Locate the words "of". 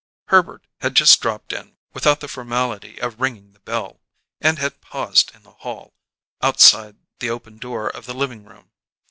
2.99-3.21, 7.87-8.07